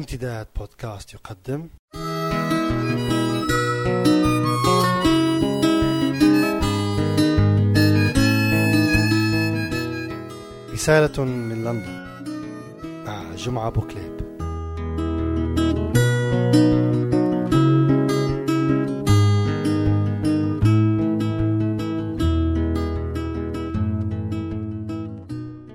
امتداد 0.00 0.46
بودكاست 0.56 1.14
يقدم. 1.14 1.68
رسالة 10.72 11.24
من 11.24 11.64
لندن. 11.64 12.10
مع 13.06 13.34
جمعة 13.34 13.70
بوكليب 13.70 14.20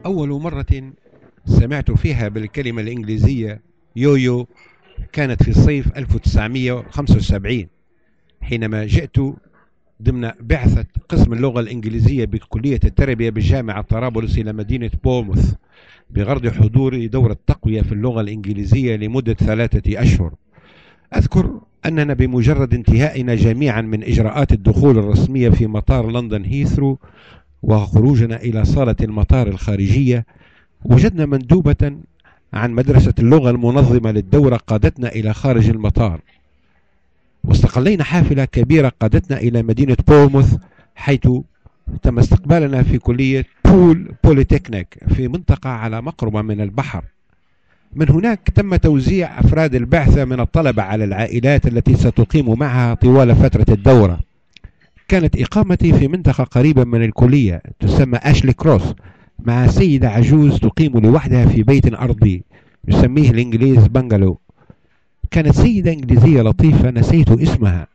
أول 0.06 0.30
مرة 0.30 0.92
سمعت 1.46 1.92
فيها 1.92 2.28
بالكلمة 2.28 2.82
الإنجليزية 2.82 3.75
يويو 3.96 4.48
كانت 5.14 5.44
في 5.44 5.54
صيف 5.54 5.98
1975 5.98 7.68
حينما 8.42 8.86
جئت 8.86 9.18
ضمن 10.02 10.32
بعثة 10.40 10.86
قسم 11.10 11.34
اللغة 11.34 11.60
الإنجليزية 11.60 12.26
بكلية 12.26 12.80
التربية 12.84 13.30
بجامعة 13.30 13.82
طرابلس 13.82 14.38
إلى 14.38 14.54
مدينة 14.54 14.92
بورموث 15.04 15.54
بغرض 16.10 16.48
حضور 16.48 17.06
دورة 17.06 17.38
تقوية 17.48 17.82
في 17.82 17.92
اللغة 17.92 18.22
الإنجليزية 18.22 18.96
لمدة 18.96 19.34
ثلاثة 19.34 20.02
أشهر. 20.02 20.34
أذكر 21.16 21.60
أننا 21.86 22.14
بمجرد 22.14 22.74
انتهائنا 22.74 23.36
جميعا 23.36 23.82
من 23.82 24.04
إجراءات 24.04 24.52
الدخول 24.52 24.98
الرسمية 24.98 25.50
في 25.50 25.68
مطار 25.68 26.12
لندن 26.12 26.44
هيثرو 26.44 27.00
وخروجنا 27.64 28.36
إلى 28.36 28.66
صالة 28.66 28.96
المطار 29.02 29.48
الخارجية 29.48 30.26
وجدنا 30.86 31.26
مندوبة 31.26 31.98
عن 32.56 32.72
مدرسة 32.72 33.14
اللغة 33.20 33.50
المنظمة 33.50 34.12
للدورة 34.12 34.58
قادتنا 34.58 35.10
إلى 35.10 35.34
خارج 35.34 35.70
المطار. 35.70 36.20
واستقلينا 37.44 38.04
حافلة 38.04 38.46
كبيرة 38.46 38.92
قادتنا 39.00 39.38
إلى 39.38 39.64
مدينة 39.64 39.98
بورنموث 40.08 40.56
حيث 40.96 41.28
تم 42.04 42.20
استقبالنا 42.20 42.84
في 42.84 42.98
كلية 42.98 43.46
بول 43.66 44.12
بوليتكنيك 44.24 44.98
في 45.16 45.28
منطقة 45.28 45.70
على 45.70 46.02
مقربة 46.02 46.42
من 46.42 46.62
البحر. 46.62 47.04
من 47.96 48.10
هناك 48.10 48.40
تم 48.56 48.76
توزيع 48.76 49.40
أفراد 49.40 49.76
البعثة 49.76 50.26
من 50.26 50.40
الطلبة 50.40 50.84
على 50.84 51.04
العائلات 51.04 51.68
التي 51.68 51.96
ستقيم 51.96 52.60
معها 52.60 52.94
طوال 52.94 53.36
فترة 53.36 53.66
الدورة. 53.70 54.20
كانت 55.08 55.42
إقامتي 55.42 55.94
في 55.94 56.08
منطقة 56.08 56.44
قريبة 56.44 56.84
من 56.84 57.04
الكلية 57.04 57.62
تسمى 57.80 58.18
أشلي 58.18 58.54
كروس 58.54 58.94
مع 59.40 59.68
سيدة 59.68 60.10
عجوز 60.10 60.60
تقيم 60.60 61.00
لوحدها 61.00 61.46
في 61.46 61.64
بيت 61.64 61.94
أرضي 61.94 62.44
يسميه 62.88 63.32
الإنجليز 63.32 63.88
بنغلو. 63.88 64.40
كانت 65.32 65.56
سيدة 65.56 65.94
إنجليزية 65.94 66.42
لطيفة 66.42 66.92
نسيت 66.92 67.32
اسمها. 67.32 67.88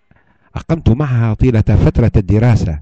أقمت 0.55 0.89
معها 0.89 1.35
طيلة 1.35 1.61
فترة 1.61 2.13
الدراسة. 2.17 2.79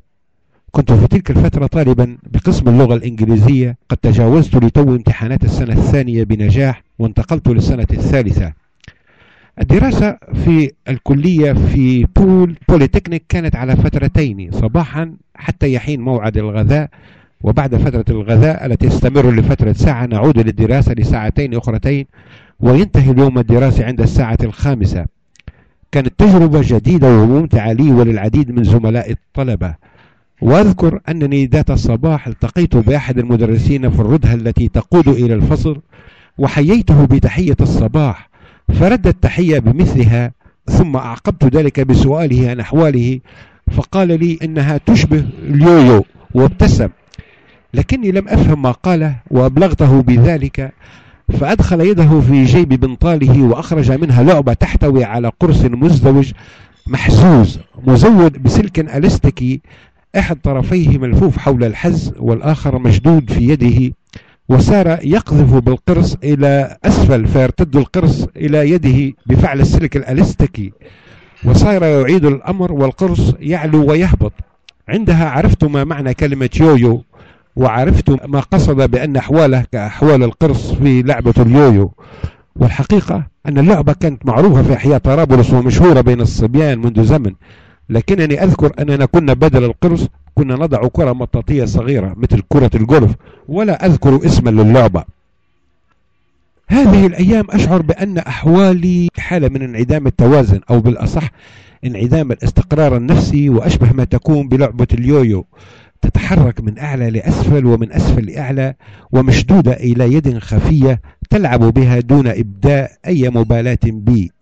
كنت 0.70 0.92
في 0.92 1.06
تلك 1.06 1.30
الفترة 1.30 1.66
طالبا 1.66 2.18
بقسم 2.22 2.68
اللغة 2.68 2.94
الإنجليزية. 2.94 3.76
قد 3.88 3.96
تجاوزت 3.96 4.56
لتو 4.56 4.82
امتحانات 4.82 5.44
السنة 5.44 5.72
الثانية 5.72 6.24
بنجاح 6.24 6.82
وانتقلت 6.98 7.48
للسنة 7.48 7.86
الثالثة. 7.90 8.52
الدراسة 9.60 10.18
في 10.44 10.70
الكلية 10.88 11.52
في 11.52 12.06
بول 12.16 12.56
بوليتكنيك 12.68 13.24
كانت 13.28 13.56
على 13.56 13.76
فترتين 13.76 14.50
صباحا 14.50 15.14
حتى 15.34 15.72
يحين 15.72 16.00
موعد 16.00 16.36
الغداء 16.36 16.90
وبعد 17.42 17.76
فترة 17.76 18.04
الغداء 18.10 18.66
التي 18.66 18.88
تستمر 18.88 19.30
لفترة 19.30 19.72
ساعة 19.72 20.06
نعود 20.06 20.38
للدراسة 20.38 20.92
لساعتين 20.92 21.54
أخرتين 21.54 22.06
وينتهي 22.60 23.10
اليوم 23.10 23.38
الدراسي 23.38 23.84
عند 23.84 24.00
الساعة 24.00 24.38
الخامسة. 24.42 25.06
كانت 25.92 26.12
تجربة 26.18 26.60
جديدة 26.64 27.18
وممتعة 27.18 27.72
لي 27.72 27.92
وللعديد 27.92 28.50
من 28.50 28.64
زملاء 28.64 29.10
الطلبة. 29.10 29.74
وأذكر 30.42 31.00
أنني 31.08 31.46
ذات 31.46 31.70
الصباح 31.70 32.26
التقيت 32.26 32.76
بأحد 32.76 33.18
المدرسين 33.18 33.90
في 33.90 34.00
الردهة 34.00 34.34
التي 34.34 34.68
تقود 34.68 35.08
إلى 35.08 35.34
الفصل 35.34 35.80
وحييته 36.38 37.04
بتحية 37.04 37.56
الصباح. 37.60 38.28
فرد 38.80 39.06
التحية 39.06 39.58
بمثلها 39.58 40.32
ثم 40.66 40.96
أعقبت 40.96 41.56
ذلك 41.56 41.80
بسؤاله 41.80 42.50
عن 42.50 42.60
أحواله 42.60 43.20
فقال 43.72 44.08
لي 44.08 44.38
إنها 44.42 44.80
تشبه 44.86 45.24
اليويو 45.42 46.04
وابتسم. 46.34 46.88
لكني 47.74 48.10
لم 48.10 48.28
أفهم 48.28 48.62
ما 48.62 48.70
قاله 48.70 49.16
وأبلغته 49.30 50.02
بذلك 50.02 50.72
فأدخل 51.40 51.80
يده 51.80 52.20
في 52.20 52.44
جيب 52.44 52.68
بنطاله 52.68 53.42
وأخرج 53.42 53.92
منها 53.92 54.22
لعبة 54.22 54.52
تحتوي 54.52 55.04
على 55.04 55.32
قرص 55.40 55.64
مزدوج 55.64 56.32
محزوز 56.86 57.58
مزود 57.86 58.42
بسلك 58.42 58.78
ألستيكي 58.96 59.60
أحد 60.18 60.36
طرفيه 60.36 60.98
ملفوف 60.98 61.38
حول 61.38 61.64
الحز 61.64 62.12
والآخر 62.18 62.78
مشدود 62.78 63.30
في 63.32 63.48
يده 63.48 63.94
وسار 64.48 64.98
يقذف 65.02 65.54
بالقرص 65.54 66.16
إلى 66.24 66.76
أسفل 66.84 67.26
فيرتد 67.26 67.76
القرص 67.76 68.26
إلى 68.36 68.70
يده 68.70 69.14
بفعل 69.26 69.60
السلك 69.60 69.96
الألستيكي 69.96 70.72
وصار 71.44 71.82
يعيد 71.84 72.24
الأمر 72.24 72.72
والقرص 72.72 73.34
يعلو 73.40 73.90
ويهبط. 73.90 74.32
عندها 74.88 75.28
عرفت 75.30 75.64
ما 75.64 75.84
معنى 75.84 76.14
كلمة 76.14 76.50
يويو 76.60 77.04
وعرفت 77.58 78.26
ما 78.26 78.40
قصد 78.40 78.90
بأن 78.90 79.16
أحواله 79.16 79.64
كأحوال 79.72 80.22
القرص 80.22 80.72
في 80.72 81.02
لعبة 81.02 81.34
اليويو. 81.38 81.92
والحقيقة 82.56 83.26
أن 83.46 83.58
اللعبة 83.58 83.92
كانت 83.92 84.26
معروفة 84.26 84.62
في 84.62 84.74
أحياء 84.74 84.98
طرابلس 84.98 85.52
ومشهورة 85.52 86.00
بين 86.00 86.20
الصبيان 86.20 86.78
منذ 86.78 87.04
زمن. 87.04 87.32
لكنني 87.90 88.44
أذكر 88.44 88.72
أننا 88.78 89.06
كنا 89.06 89.32
بدل 89.32 89.64
القرص 89.64 90.06
كنا 90.34 90.54
نضع 90.54 90.88
كرة 90.88 91.12
مطاطية 91.12 91.64
صغيرة 91.64 92.14
مثل 92.16 92.42
كرة 92.48 92.70
الجولف 92.74 93.14
ولا 93.48 93.86
أذكر 93.86 94.26
اسما 94.26 94.50
للعبة. 94.50 95.04
هذه 96.68 97.06
الأيام 97.06 97.44
أشعر 97.50 97.82
بأن 97.82 98.18
أحوالي 98.18 99.08
حالة 99.18 99.48
من 99.48 99.62
انعدام 99.62 100.06
التوازن 100.06 100.60
أو 100.70 100.80
بالأصح 100.80 101.30
انعدام 101.84 102.32
الاستقرار 102.32 102.96
النفسي 102.96 103.48
وأشبه 103.48 103.92
ما 103.92 104.04
تكون 104.04 104.48
بلعبة 104.48 104.86
اليويو. 104.92 105.44
تتحرك 106.02 106.60
من 106.60 106.78
أعلى 106.78 107.10
لأسفل 107.10 107.66
ومن 107.66 107.92
أسفل 107.92 108.26
لأعلى 108.26 108.74
ومشدودة 109.12 109.72
إلى 109.72 110.12
يد 110.14 110.38
خفية 110.38 111.00
تلعب 111.30 111.60
بها 111.60 112.00
دون 112.00 112.26
إبداء 112.26 112.90
أي 113.06 113.30
مبالاة 113.30 113.78
بي 113.84 114.32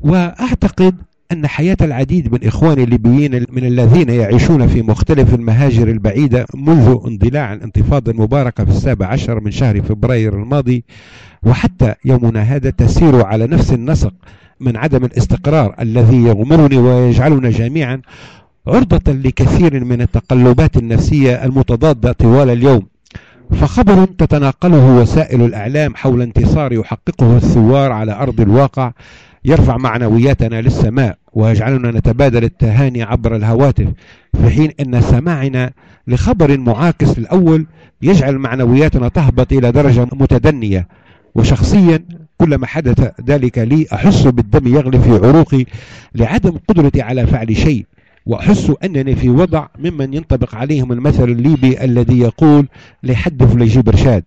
وأعتقد 0.00 0.94
أن 1.32 1.46
حياة 1.46 1.76
العديد 1.80 2.32
من 2.32 2.46
إخواني 2.46 2.84
الليبيين 2.84 3.44
من 3.52 3.64
الذين 3.64 4.08
يعيشون 4.10 4.66
في 4.66 4.82
مختلف 4.82 5.34
المهاجر 5.34 5.88
البعيدة 5.88 6.46
منذ 6.54 6.98
اندلاع 7.06 7.52
الانتفاضة 7.52 8.12
المباركة 8.12 8.64
في 8.64 8.70
السابع 8.70 9.06
عشر 9.06 9.40
من 9.40 9.50
شهر 9.50 9.82
فبراير 9.82 10.34
الماضي 10.34 10.84
وحتى 11.42 11.94
يومنا 12.04 12.42
هذا 12.42 12.70
تسير 12.70 13.26
على 13.26 13.46
نفس 13.46 13.72
النسق 13.72 14.12
من 14.60 14.76
عدم 14.76 15.04
الاستقرار 15.04 15.74
الذي 15.80 16.16
يغمرني 16.16 16.76
ويجعلنا 16.78 17.50
جميعا 17.50 18.00
عرضة 18.68 19.12
لكثير 19.12 19.84
من 19.84 20.00
التقلبات 20.02 20.76
النفسية 20.76 21.44
المتضادة 21.44 22.12
طوال 22.12 22.50
اليوم 22.50 22.86
فخبر 23.50 24.04
تتناقله 24.04 24.96
وسائل 25.00 25.42
الأعلام 25.42 25.94
حول 25.94 26.22
انتصار 26.22 26.72
يحققه 26.72 27.36
الثوار 27.36 27.92
على 27.92 28.12
أرض 28.12 28.40
الواقع 28.40 28.92
يرفع 29.44 29.76
معنوياتنا 29.76 30.60
للسماء 30.60 31.18
ويجعلنا 31.32 31.90
نتبادل 31.90 32.44
التهاني 32.44 33.02
عبر 33.02 33.36
الهواتف 33.36 33.86
في 34.42 34.50
حين 34.50 34.70
أن 34.80 35.00
سماعنا 35.00 35.70
لخبر 36.06 36.58
معاكس 36.58 37.18
الأول 37.18 37.66
يجعل 38.02 38.38
معنوياتنا 38.38 39.08
تهبط 39.08 39.52
إلى 39.52 39.72
درجة 39.72 40.06
متدنية. 40.12 40.88
وشخصيا 41.34 42.04
كلما 42.38 42.66
حدث 42.66 43.10
ذلك 43.26 43.58
لي 43.58 43.86
أحس 43.92 44.26
بالدم 44.26 44.74
يغلي 44.74 44.98
في 44.98 45.10
عروقي 45.10 45.64
لعدم 46.14 46.52
قدرتي 46.68 47.02
على 47.02 47.26
فعل 47.26 47.56
شيء. 47.56 47.86
وأحس 48.28 48.72
أنني 48.84 49.14
في 49.14 49.28
وضع 49.28 49.66
ممن 49.78 50.14
ينطبق 50.14 50.54
عليهم 50.54 50.92
المثل 50.92 51.24
الليبي 51.24 51.84
الذي 51.84 52.18
يقول 52.18 52.68
لحدف 53.02 53.56
لجيب 53.56 53.88
رشاد 53.88 54.24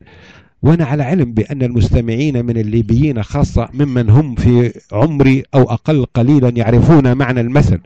وأنا 0.63 0.85
على 0.85 1.03
علم 1.03 1.33
بأن 1.33 1.61
المستمعين 1.61 2.45
من 2.45 2.57
الليبيين 2.57 3.23
خاصة 3.23 3.69
ممن 3.73 4.09
هم 4.09 4.35
في 4.35 4.73
عمري 4.91 5.43
أو 5.55 5.63
أقل 5.63 6.05
قليلا 6.13 6.49
يعرفون 6.49 7.17
معنى 7.17 7.41
المثل 7.41 7.79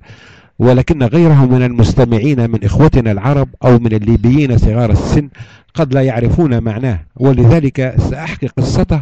ولكن 0.59 1.03
غيرهم 1.03 1.51
من 1.51 1.63
المستمعين 1.63 2.49
من 2.49 2.63
إخوتنا 2.63 3.11
العرب 3.11 3.49
أو 3.63 3.79
من 3.79 3.93
الليبيين 3.93 4.57
صغار 4.57 4.91
السن 4.91 5.29
قد 5.73 5.93
لا 5.93 6.01
يعرفون 6.01 6.63
معناه. 6.63 6.99
ولذلك 7.15 7.95
سأحكي 7.97 8.47
قصته 8.47 9.01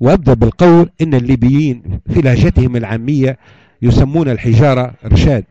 وأبدأ 0.00 0.34
بالقول 0.34 0.90
إن 1.00 1.14
الليبيين 1.14 1.82
في 2.14 2.20
لهجتهم 2.20 2.76
العامية 2.76 3.38
يسمون 3.82 4.28
الحجارة 4.28 4.94
رشاد. 5.04 5.44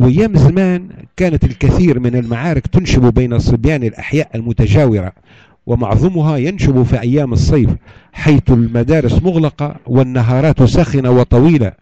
وأيام 0.00 0.36
زمان 0.36 0.88
كانت 1.16 1.44
الكثير 1.44 2.00
من 2.00 2.16
المعارك 2.16 2.66
تنشب 2.66 3.14
بين 3.14 3.32
الصبيان 3.32 3.82
الأحياء 3.82 4.28
المتجاورة 4.34 5.12
ومعظمها 5.66 6.36
ينشب 6.36 6.82
في 6.82 7.00
أيام 7.00 7.32
الصيف 7.32 7.70
حيث 8.12 8.50
المدارس 8.50 9.22
مغلقة 9.22 9.76
والنهارات 9.86 10.62
ساخنة 10.62 11.10
وطويلة 11.10 11.72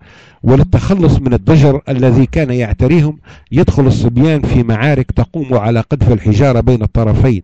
وللتخلص 0.43 1.19
من 1.19 1.35
الضجر 1.35 1.81
الذي 1.89 2.27
كان 2.27 2.51
يعتريهم 2.51 3.19
يدخل 3.53 3.87
الصبيان 3.87 4.43
في 4.43 4.63
معارك 4.63 5.11
تقوم 5.11 5.55
على 5.55 5.81
قذف 5.81 6.13
الحجارة 6.13 6.61
بين 6.61 6.83
الطرفين. 6.83 7.43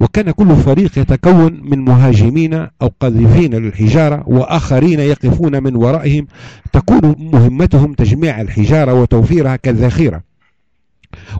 وكان 0.00 0.30
كل 0.30 0.56
فريق 0.56 0.98
يتكون 0.98 1.60
من 1.62 1.78
مهاجمين 1.78 2.54
أو 2.54 2.90
قاذفين 3.00 3.54
للحجارة 3.54 4.24
وآخرين 4.26 5.00
يقفون 5.00 5.62
من 5.62 5.76
ورائهم 5.76 6.26
تكون 6.72 7.14
مهمتهم 7.18 7.94
تجميع 7.94 8.40
الحجارة 8.40 8.94
وتوفيرها 8.94 9.56
كالذخيرة 9.56 10.30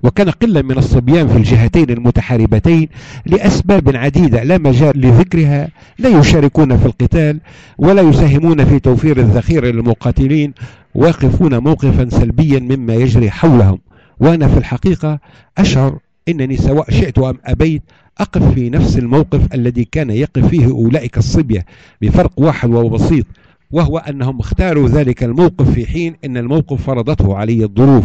وكان 0.02 0.30
قلة 0.30 0.62
من 0.62 0.78
الصبيان 0.78 1.28
في 1.28 1.36
الجهتين 1.36 1.90
المتحاربتين 1.90 2.88
لأسباب 3.26 3.96
عديدة 3.96 4.42
لا 4.42 4.58
مجال 4.58 5.00
لذكرها 5.00 5.68
لا 5.98 6.08
يشاركون 6.08 6.78
في 6.78 6.86
القتال 6.86 7.40
ولا 7.78 8.02
يساهمون 8.02 8.64
في 8.64 8.78
توفير 8.78 9.20
الذخيرة 9.20 9.66
للمقاتلين 9.66 10.54
واقفون 10.94 11.58
موقفا 11.58 12.08
سلبيا 12.08 12.58
مما 12.58 12.94
يجري 12.94 13.30
حولهم. 13.30 13.78
وأنا 14.20 14.48
في 14.48 14.58
الحقيقة 14.58 15.18
أشعر 15.58 15.98
أنني 16.28 16.56
سواء 16.56 16.90
شئت 16.90 17.18
أم 17.18 17.38
أبيت 17.44 17.82
أقف 18.20 18.54
في 18.54 18.70
نفس 18.70 18.98
الموقف 18.98 19.54
الذي 19.54 19.84
كان 19.84 20.10
يقف 20.10 20.46
فيه 20.46 20.66
أولئك 20.66 21.18
الصبية 21.18 21.64
بفرق 22.02 22.32
واحد 22.36 22.70
وبسيط 22.70 23.26
وهو 23.70 23.98
أنهم 23.98 24.40
اختاروا 24.40 24.88
ذلك 24.88 25.24
الموقف 25.24 25.70
في 25.70 25.86
حين 25.86 26.16
أن 26.24 26.36
الموقف 26.36 26.82
فرضته 26.82 27.36
علي 27.36 27.64
الظروف 27.64 28.04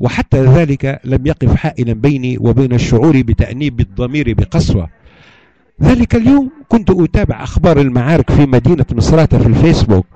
وحتى 0.00 0.44
ذلك 0.44 1.00
لم 1.04 1.26
يقف 1.26 1.54
حائلا 1.54 1.92
بيني 1.92 2.38
وبين 2.40 2.72
الشعور 2.72 3.22
بتأنيب 3.22 3.80
الضمير 3.80 4.34
بقسوة. 4.34 4.88
ذلك 5.82 6.14
اليوم 6.14 6.50
كنت 6.68 6.90
أتابع 6.90 7.42
أخبار 7.42 7.80
المعارك 7.80 8.30
في 8.30 8.46
مدينة 8.46 8.86
مصراتة 8.92 9.38
في 9.38 9.46
الفيسبوك 9.46 10.06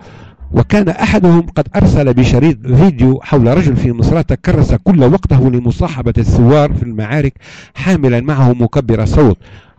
وكان 0.50 0.88
أحدهم 0.88 1.40
قد 1.40 1.68
أرسل 1.76 2.14
بشريط 2.14 2.66
فيديو 2.66 3.20
حول 3.22 3.56
رجل 3.56 3.76
في 3.76 3.92
مصراتة 3.92 4.34
كرس 4.34 4.74
كل 4.74 5.04
وقته 5.04 5.50
لمصاحبة 5.50 6.14
الثوار 6.18 6.72
في 6.72 6.82
المعارك 6.82 7.34
حاملا 7.74 8.20
معه 8.20 8.52
مكبر 8.52 9.04
صوت. 9.04 9.38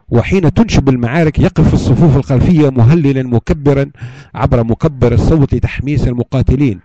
وحين 0.10 0.54
تنشب 0.54 0.90
المعارك 0.90 1.40
يقف 1.40 1.68
في 1.68 1.74
الصفوف 1.74 2.18
الخلفية 2.18 2.70
مهللا 2.70 3.24
مكبرا 3.24 3.86
عبر 4.36 4.64
مكبر 4.64 5.14
الصوت 5.14 5.54
لتحميس 5.54 6.08
المقاتلين. 6.08 6.80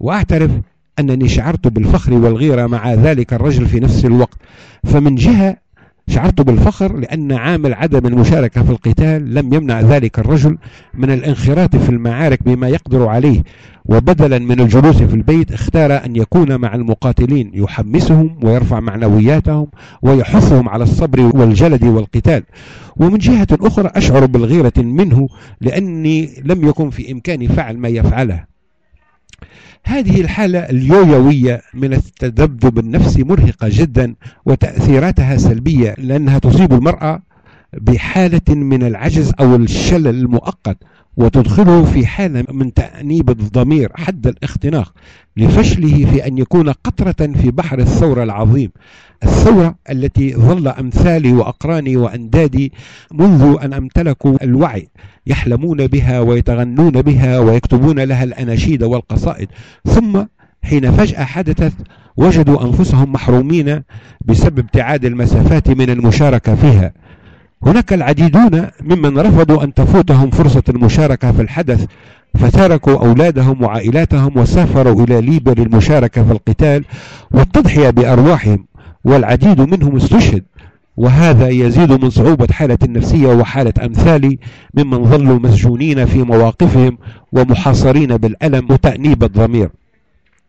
وأعترف 0.00 0.50
أنني 0.98 1.28
شعرت 1.28 1.68
بالفخر 1.68 2.12
والغيرة 2.12 2.66
مع 2.66 2.94
ذلك 2.94 3.32
الرجل 3.32 3.66
في 3.66 3.80
نفس 3.80 4.04
الوقت. 4.04 4.38
فمن 4.84 5.14
جهة 5.14 5.56
شعرت 6.08 6.40
بالفخر 6.40 6.96
لأن 6.96 7.32
عامل 7.32 7.74
عدم 7.74 8.06
المشاركة 8.06 8.62
في 8.62 8.70
القتال 8.70 9.34
لم 9.34 9.54
يمنع 9.54 9.80
ذلك 9.80 10.18
الرجل 10.18 10.58
من 10.94 11.10
الانخراط 11.10 11.76
في 11.76 11.88
المعارك 11.88 12.42
بما 12.42 12.68
يقدر 12.68 13.06
عليه 13.06 13.42
وبدلا 13.84 14.38
من 14.38 14.60
الجلوس 14.60 14.96
في 14.96 15.14
البيت 15.14 15.52
اختار 15.52 16.04
أن 16.04 16.16
يكون 16.16 16.56
مع 16.56 16.74
المقاتلين 16.74 17.50
يحمسهم 17.54 18.38
ويرفع 18.42 18.80
معنوياتهم 18.80 19.66
ويحثهم 20.02 20.68
على 20.68 20.84
الصبر 20.84 21.20
والجلد 21.34 21.84
والقتال. 21.84 22.42
ومن 22.96 23.18
جهة 23.18 23.46
أخرى 23.52 23.90
أشعر 23.94 24.26
بالغيرة 24.26 24.72
منه 24.76 25.28
لأني 25.60 26.30
لم 26.44 26.68
يكن 26.68 26.90
في 26.90 27.12
إمكاني 27.12 27.48
فعل 27.48 27.78
ما 27.78 27.88
يفعله. 27.88 28.44
هذه 29.84 30.20
الحالة 30.20 30.58
اليويوية 30.58 31.62
من 31.74 31.92
التذبذب 31.92 32.78
النفسي 32.78 33.24
مرهقة 33.24 33.68
جدا 33.70 34.14
وتأثيراتها 34.46 35.36
سلبية 35.36 35.94
لأنها 35.98 36.38
تصيب 36.38 36.72
المرأة 36.72 37.22
بحالة 37.72 38.54
من 38.54 38.82
العجز 38.82 39.32
أو 39.40 39.56
الشلل 39.56 40.06
المؤقت. 40.08 40.76
وتدخله 41.18 41.84
في 41.84 42.06
حالة 42.06 42.44
من 42.52 42.74
تأنيب 42.74 43.30
الضمير 43.30 43.92
حد 43.94 44.26
الاختناق 44.26 44.92
لفشله 45.36 46.10
في 46.10 46.26
أن 46.26 46.38
يكون 46.38 46.68
قطرة 46.70 47.32
في 47.32 47.50
بحر 47.50 47.78
الثورة 47.78 48.22
العظيم. 48.22 48.70
الثورة 49.22 49.74
التي 49.90 50.34
ظل 50.34 50.68
أمثالي 50.68 51.32
وأقراني 51.32 51.96
وأندادي 51.96 52.72
منذ 53.12 53.56
أن 53.62 53.72
أمتلكوا 53.72 54.44
الوعي 54.44 54.88
يحلمون 55.26 55.86
بها 55.86 56.20
ويتغنون 56.20 57.02
بها 57.02 57.38
ويكتبون 57.38 58.00
لها 58.00 58.24
الأناشيد 58.24 58.82
والقصائد. 58.82 59.48
ثم 59.84 60.22
حين 60.62 60.92
فجأة 60.92 61.24
حدثت 61.24 61.74
وجدوا 62.16 62.64
أنفسهم 62.64 63.12
محرومين 63.12 63.82
بسبب 64.24 64.58
ابتعاد 64.58 65.04
المسافات 65.04 65.68
من 65.70 65.90
المشاركة 65.90 66.54
فيها. 66.54 66.92
هناك 67.62 67.92
العديدون 67.92 68.66
ممن 68.80 69.18
رفضوا 69.18 69.64
أن 69.64 69.74
تفوتهم 69.74 70.30
فرصة 70.30 70.62
المشاركة 70.68 71.32
في 71.32 71.42
الحدث 71.42 71.86
فتركوا 72.34 73.06
أولادهم 73.06 73.62
وعائلاتهم 73.62 74.32
وسافروا 74.38 75.04
إلى 75.04 75.20
ليبيا 75.20 75.54
للمشاركة 75.54 76.24
في 76.24 76.32
القتال 76.32 76.84
والتضحية 77.30 77.90
بأرواحهم 77.90 78.66
والعديد 79.04 79.60
منهم 79.60 79.96
استشهد 79.96 80.44
وهذا 80.96 81.48
يزيد 81.48 81.92
من 81.92 82.10
صعوبة 82.10 82.46
حالة 82.52 82.78
النفسية 82.82 83.26
وحالة 83.26 83.72
أمثالي 83.84 84.38
ممن 84.74 85.04
ظلوا 85.04 85.38
مسجونين 85.38 86.06
في 86.06 86.22
مواقفهم 86.22 86.98
ومحاصرين 87.32 88.16
بالألم 88.16 88.66
وتأنيب 88.70 89.24
الضمير. 89.24 89.70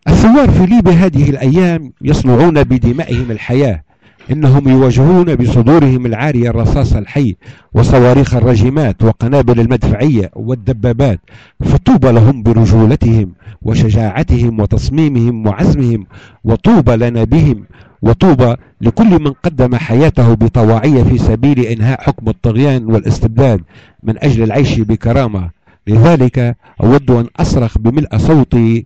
الثوار 0.08 0.52
في 0.52 0.66
ليبيا 0.66 0.92
هذه 0.92 1.30
الأيام 1.30 1.94
يصنعون 2.02 2.64
بدمائهم 2.64 3.32
الحياة 3.32 3.84
إنهم 4.32 4.68
يواجهون 4.70 5.36
بصدورهم 5.36 6.06
العارية 6.06 6.50
الرصاص 6.50 6.94
الحي 6.94 7.36
وصواريخ 7.74 8.36
الرجمات 8.36 9.04
وقنابل 9.04 9.60
المدفعية 9.60 10.32
والدبابات 10.36 11.20
فطوبى 11.64 12.12
لهم 12.12 12.44
برجولتهم 12.44 13.32
وشجاعتهم 13.62 14.60
وتصميمهم 14.60 15.48
وعزمهم 15.48 16.06
وطوبى 16.44 16.96
لنا 16.96 17.24
بهم 17.24 17.64
وطوبى 18.02 18.56
لكل 18.82 19.10
من 19.24 19.32
قدم 19.32 19.76
حياته 19.76 20.34
بطواعية 20.34 21.04
في 21.04 21.18
سبيل 21.18 21.60
إنهاء 21.60 22.02
حكم 22.02 22.30
الطغيان 22.30 22.86
والاستبداد 22.86 23.62
من 24.04 24.14
أجل 24.18 24.44
العيش 24.44 24.80
بكرامة. 24.80 25.50
لذلك 25.88 26.58
أود 26.84 27.12
أن 27.12 27.28
أصرخ 27.40 27.78
بملء 27.78 28.18
صوتي 28.18 28.86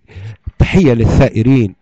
تحية 0.58 0.92
للثائرين 0.92 1.74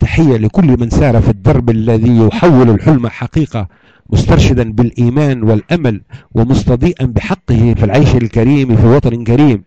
تحية 0.00 0.36
لكل 0.36 0.80
من 0.80 0.90
سار 0.90 1.20
في 1.20 1.28
الدرب 1.28 1.70
الذي 1.70 2.16
يحول 2.18 2.70
الحلم 2.70 3.08
حقيقة 3.08 3.68
مسترشدا 4.10 4.72
بالإيمان 4.72 5.42
والأمل 5.42 6.02
ومستضيئا 6.32 7.06
بحقه 7.06 7.74
في 7.74 7.84
العيش 7.84 8.14
الكريم 8.14 8.76
في 8.76 8.86
وطن 8.86 9.24
كريم. 9.24 9.64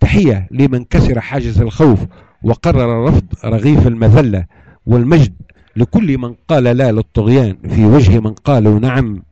تحية 0.00 0.48
لمن 0.50 0.84
كسر 0.84 1.20
حاجز 1.20 1.60
الخوف 1.60 1.98
وقرر 2.42 3.04
رفض 3.08 3.24
رغيف 3.44 3.86
المذلة 3.86 4.44
والمجد 4.86 5.32
لكل 5.76 6.18
من 6.18 6.34
قال 6.48 6.64
لا 6.64 6.92
للطغيان 6.92 7.56
في 7.68 7.84
وجه 7.84 8.20
من 8.20 8.32
قالوا 8.32 8.78
نعم. 8.78 9.22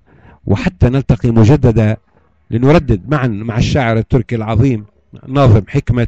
وحتى 0.46 0.88
نلتقي 0.88 1.30
مجددا 1.30 1.96
لنردد 2.50 3.00
معا 3.08 3.26
مع 3.26 3.58
الشاعر 3.58 3.96
التركي 3.96 4.36
العظيم 4.36 4.84
ناظم 5.28 5.62
حكمة 5.68 6.06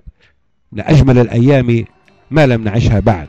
لأجمل 0.73 1.19
الأيام 1.19 1.85
ما 2.31 2.47
لم 2.47 2.65
نعشها 2.65 3.01
بعد. 3.01 3.29